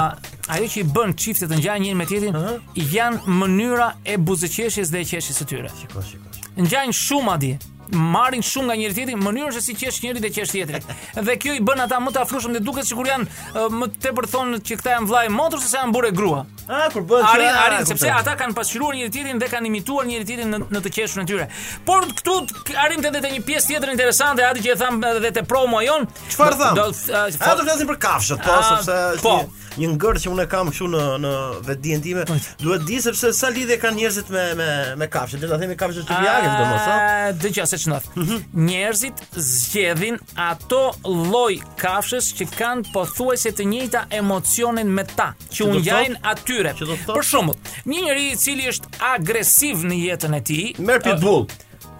ajo 0.58 0.68
që 0.74 0.84
i 0.84 0.86
bën 0.94 1.16
çifte 1.20 1.48
të 1.48 1.62
ngjajnë 1.64 1.86
njëri 1.86 2.00
me 2.02 2.10
tjetrin 2.12 2.40
i 2.84 2.88
janë 2.92 3.24
mënyra 3.40 3.92
e 4.04 4.20
buzëqeshjes 4.20 4.92
dhe 4.92 5.00
e 5.06 5.12
qeshjes 5.14 5.40
së 5.44 5.48
tyre. 5.54 5.72
Shikoj, 5.80 6.10
shikoj. 6.12 6.48
Ngjajnë 6.66 7.00
shumë 7.04 7.38
aty 7.38 7.54
marrin 7.92 8.42
shumë 8.44 8.68
nga 8.70 8.76
njëri 8.78 8.94
tjetri, 8.94 9.16
mënyra 9.18 9.52
se 9.54 9.60
si 9.64 9.74
qesh 9.74 10.00
njëri 10.04 10.22
dhe 10.22 10.30
qesh 10.32 10.52
tjetri. 10.52 10.80
Dhe 11.26 11.36
kjo 11.40 11.54
i 11.58 11.62
bën 11.64 11.82
ata 11.86 11.98
më 12.00 12.12
të 12.14 12.22
afrushëm 12.24 12.54
dhe 12.56 12.62
duket 12.64 12.86
sikur 12.86 13.08
janë 13.08 13.64
më 13.74 13.88
tepër 14.02 14.26
thonë 14.30 14.60
që 14.66 14.78
këta 14.80 14.94
janë 14.94 15.10
vllai 15.10 15.24
motor 15.34 15.62
sesa 15.62 15.82
janë 15.82 15.94
burrë 15.96 16.12
grua. 16.14 16.44
A 16.70 16.84
kur 16.94 17.02
bëhet 17.04 17.24
kjo? 17.24 17.30
Arrin, 17.30 17.56
arrin, 17.64 17.86
sepse 17.88 18.10
ata 18.14 18.36
kanë 18.38 18.54
pasqyruar 18.56 18.96
njëri 19.00 19.12
tjetrin 19.16 19.42
dhe 19.42 19.50
kanë 19.50 19.70
imituar 19.72 20.06
njëri 20.10 20.28
tjetrin 20.28 20.52
në 20.54 20.60
në 20.70 20.84
të 20.84 20.92
qeshur 20.98 21.26
tyre. 21.30 21.48
Por 21.88 22.06
këtu 22.12 22.36
arrim 22.84 23.04
edhe 23.10 23.22
te 23.24 23.32
një 23.36 23.44
pjesë 23.48 23.74
tjetër 23.74 23.94
interesante, 23.96 24.46
atë 24.46 24.64
që 24.68 24.74
e 24.74 24.78
tham 24.84 25.00
edhe 25.12 25.32
te 25.40 25.46
promo 25.46 25.80
ajon. 25.82 26.06
Çfarë 26.34 26.60
tham? 26.60 26.76
Do 26.76 26.92
të 27.32 27.64
flasim 27.64 27.90
për 27.90 28.00
kafshët, 28.02 28.46
po, 28.46 28.60
sepse 28.74 29.24
po 29.24 29.40
një 29.80 29.86
ngërt 29.94 30.22
që 30.24 30.30
unë 30.32 30.44
kam 30.50 30.68
këtu 30.74 30.86
në 30.90 31.02
në 31.22 31.30
vetë 31.66 31.82
diën 31.84 32.00
time 32.02 32.22
po. 32.26 32.34
duhet 32.60 32.82
di 32.88 32.96
sepse 33.00 33.30
sa 33.38 33.48
lidhje 33.54 33.76
kanë 33.80 33.96
njerëzit 34.00 34.32
me 34.34 34.42
me 34.58 34.66
me 34.98 35.06
kafshë, 35.08 35.38
le 35.40 35.48
ta 35.50 35.58
themi 35.62 35.76
kafshë 35.78 36.02
të 36.08 36.16
biake 36.18 36.50
domosdoshmë. 36.50 37.38
Dëgjoj 37.40 37.66
se 37.70 37.79
69. 37.80 38.40
Njerëzit 38.52 39.12
zgjedhin 39.36 40.18
ato 40.36 40.82
lloj 41.06 41.56
kafshës 41.80 42.28
që 42.36 42.48
kanë 42.56 42.90
pothuajse 42.94 43.52
të 43.56 43.66
njëjta 43.72 44.04
emocionin 44.20 44.90
me 44.94 45.06
ta, 45.16 45.30
që, 45.48 45.64
u 45.66 45.72
ngjajnë 45.80 46.20
atyre. 46.32 46.74
Për 47.08 47.24
shembull, 47.26 47.74
një 47.90 48.04
njeri 48.06 48.28
i 48.30 48.36
cili 48.40 48.68
është 48.72 48.96
agresiv 49.12 49.84
në 49.88 50.00
jetën 50.04 50.36
e 50.36 50.42
tij, 50.44 50.66
merr 50.78 51.02
pitbull. 51.08 51.46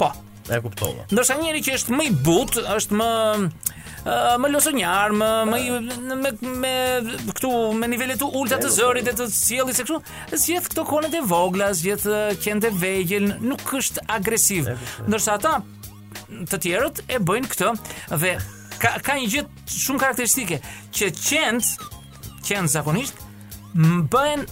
po. 0.01 0.13
E 0.51 0.59
kuptova. 0.65 1.05
Ndërsa 1.15 1.35
njëri 1.39 1.61
që 1.63 1.75
është 1.79 1.95
më 1.95 2.05
i 2.11 2.15
butë, 2.27 2.63
është 2.77 2.97
më 3.01 3.09
më 4.05 4.49
losonjar 4.51 5.13
një 5.13 5.29
më 5.51 6.15
me 6.23 6.31
me 6.61 6.73
këtu 7.35 7.51
me 7.77 7.87
nivele 7.91 8.17
të 8.19 8.31
ulta 8.37 8.57
të 8.61 8.69
zërit 8.73 9.05
dhe 9.09 9.13
të 9.19 9.27
sjelljes 9.33 9.77
se 9.77 9.83
kështu, 9.85 10.01
zgjedh 10.37 10.69
këto 10.71 10.85
konet 10.89 11.15
e 11.15 11.21
vogla, 11.27 11.73
zgjedh 11.77 12.07
qendë 12.45 12.67
e 12.67 12.71
vegjël, 12.81 13.31
nuk 13.45 13.63
është 13.77 14.05
agresiv. 14.11 14.71
Ndërsa 15.09 15.37
ata 15.39 15.57
të 16.49 16.61
tjerët 16.63 17.03
e 17.11 17.19
bëjnë 17.21 17.51
këtë 17.53 17.73
dhe 18.23 18.37
ka 18.81 18.95
ka 19.05 19.17
një 19.19 19.29
gjë 19.35 19.45
shumë 19.71 20.01
karakteristike 20.03 20.61
që 20.97 21.11
qend 21.21 21.73
qend 22.47 22.73
zakonisht 22.73 23.15
bëhen 24.11 24.47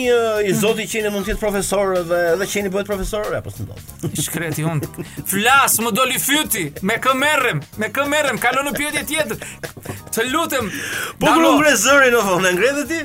i 0.49 0.53
zoti 0.63 0.83
që 0.83 0.91
qeni 0.91 1.09
mund 1.13 1.25
të 1.25 1.31
jetë 1.31 1.43
profesor 1.45 1.87
edhe 2.01 2.17
edhe 2.33 2.45
qeni 2.53 2.69
bëhet 2.73 2.85
profesor 2.91 3.21
apo 3.37 3.49
s'i 3.51 3.63
ndodh. 3.63 3.91
Shkreti 4.25 4.63
un. 4.63 4.77
Flas, 5.31 5.71
më 5.85 5.91
doli 5.97 6.19
fyti, 6.27 6.63
Me 6.81 6.95
kë 7.03 7.13
merrem? 7.23 7.57
Me 7.77 7.87
kë 7.95 8.03
merrem? 8.13 8.37
Kalon 8.37 8.65
në 8.69 8.73
pyetje 8.79 9.03
tjetër. 9.09 9.37
Të 10.13 10.21
lutem. 10.33 10.65
Po 11.19 11.27
ngre 11.55 11.73
zërin 11.85 12.11
në 12.15 12.21
fund, 12.27 12.47
ngre 12.55 12.85
ti? 12.91 13.04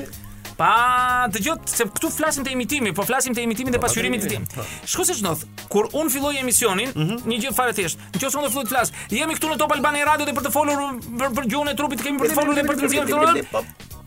pa 0.61 1.27
të 1.33 1.39
gjithë 1.41 1.71
se 1.73 1.85
këtu 1.95 2.09
flasim 2.13 2.45
të 2.45 2.53
imitimi, 2.53 2.91
po 2.97 3.05
flasim 3.07 3.33
të 3.33 3.45
imitimi 3.47 3.73
dhe 3.73 3.79
po, 3.81 3.87
pasqyrimit 3.87 4.21
të 4.25 4.31
tim. 4.35 4.43
Po. 4.53 4.65
Shko 4.93 5.07
se 5.09 5.15
shnoth, 5.17 5.41
kur 5.73 5.89
unë 5.97 6.13
filloj 6.13 6.37
emisionin, 6.43 6.91
mm 6.93 7.05
-hmm. 7.05 7.25
një 7.31 7.39
gjithë 7.45 7.57
fare 7.57 7.73
të 7.77 7.85
jeshtë, 7.87 8.09
në 8.13 8.21
që 8.21 8.31
unë 8.35 8.43
dhe 8.45 8.51
filloj 8.55 8.65
të 8.67 8.73
flas, 8.75 8.93
jemi 9.17 9.37
këtu 9.39 9.51
në 9.53 9.59
Top 9.61 9.73
lëbani 9.77 10.03
radio 10.09 10.25
dhe 10.29 10.33
për 10.37 10.45
të 10.49 10.51
folur 10.57 10.79
për, 11.21 11.31
për 11.39 11.47
gjuhën 11.53 11.71
e 11.73 11.77
trupit, 11.81 12.03
kemi 12.05 12.19
për 12.21 12.29
të 12.33 12.37
folur 12.39 12.55
dhe 12.59 12.65
për 12.69 12.75
të 12.75 12.91
nëzirë 12.91 13.23
këtu 13.39 13.63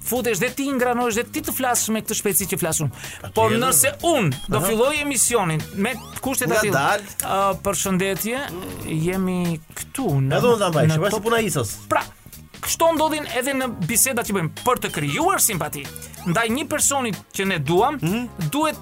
futesh 0.09 0.37
dhe 0.43 0.51
ti 0.57 0.67
ingranojsh 0.69 1.17
dhe 1.17 1.23
ti 1.33 1.41
të 1.47 1.53
flasë 1.59 1.89
me 1.95 2.01
këtë 2.05 2.15
shpeci 2.19 2.45
që 2.51 2.57
flasun. 2.61 2.89
por 3.35 3.51
nëse 3.63 3.89
unë 4.15 4.31
dhe, 4.53 4.59
filloj 4.67 4.95
emisionin 5.05 5.61
me 5.85 5.93
kushtet 6.25 6.51
e 6.53 6.57
tjilë, 6.61 6.83
për 7.65 7.75
shëndetje, 7.85 8.39
jemi 9.09 9.59
këtu 9.81 10.07
në, 10.29 10.37
në, 10.45 11.25
në, 11.31 12.05
Kështu 12.65 12.87
ndodhin 12.97 13.27
edhe 13.37 13.53
në 13.59 13.67
biseda 13.91 14.23
që 14.25 14.35
bëjmë 14.39 14.63
për 14.65 14.79
të 14.87 14.91
krijuar 14.95 15.43
simpati 15.45 15.83
ndaj 16.31 16.45
një 16.57 16.65
personi 16.71 17.11
që 17.37 17.45
ne 17.51 17.59
duam, 17.61 17.99
mm 18.01 18.13
-hmm. 18.13 18.51
duhet 18.53 18.79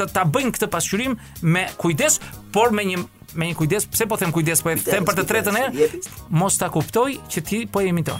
të 0.00 0.10
ta 0.16 0.24
bëjnë 0.28 0.54
këtë 0.56 0.68
pasqyrim 0.72 1.16
me 1.42 1.66
kujdes, 1.80 2.20
por 2.54 2.74
me 2.76 2.86
një 2.88 3.04
me 3.38 3.46
një 3.46 3.54
kujdes, 3.60 3.84
pse 3.86 4.08
po 4.10 4.16
them 4.18 4.32
kujdes, 4.34 4.58
po 4.64 4.72
e 4.72 4.76
them 4.82 5.04
për 5.06 5.20
të 5.20 5.24
tretën 5.30 5.54
herë, 5.56 6.00
mos 6.34 6.56
ta 6.58 6.66
kuptoj 6.74 7.12
që 7.30 7.42
ti 7.46 7.60
po 7.70 7.78
e 7.84 7.90
imiton. 7.92 8.18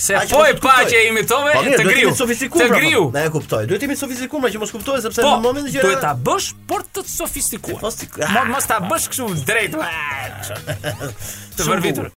Se 0.00 0.16
po 0.30 0.40
e 0.48 0.54
pa 0.58 0.78
që 0.88 1.02
e 1.04 1.10
imitove 1.10 1.52
po 1.54 1.60
të 1.66 1.84
griu. 1.86 2.14
Të 2.16 2.66
griu. 2.72 3.02
Po. 3.10 3.12
ne 3.14 3.26
e 3.28 3.30
kuptoj. 3.30 3.60
Duhet 3.68 3.84
të 3.84 3.86
jemi 3.86 3.98
sofistikuar 4.00 4.48
që 4.50 4.62
mos 4.64 4.72
kuptohet 4.74 5.04
sepse 5.04 5.20
po, 5.22 5.34
në 5.36 5.44
momentin 5.44 5.76
që 5.76 5.84
duhet 5.86 6.00
ta 6.06 6.14
bësh 6.28 6.48
por 6.72 6.82
të 6.88 7.04
sofistikuar. 7.12 7.84
Mos 7.84 8.02
mos 8.54 8.68
ta 8.72 8.80
ah. 8.80 8.88
bësh 8.90 9.10
kështu 9.14 9.30
drejt. 9.46 9.76
Të 11.54 11.70
vërtetë. 11.70 12.10